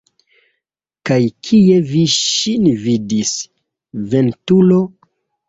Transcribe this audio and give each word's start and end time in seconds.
Kaj 1.09 1.17
kie 1.47 1.75
vi 1.89 2.01
ŝin 2.15 2.65
vidis, 2.87 3.35
ventulo? 4.17 4.83